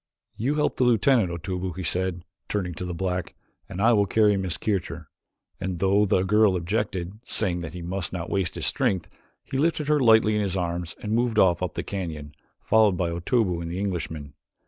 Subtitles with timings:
[0.35, 3.35] "You help the lieutenant, Otobu," he said, turning to the black,
[3.69, 5.11] "and I will carry Miss Kircher,"
[5.59, 9.09] and though the girl objected, saying that he must not waste his strength,
[9.43, 12.33] he lifted her lightly in his arms and moved off up the canyon,
[12.63, 14.33] followed by Otobu and the Englishman.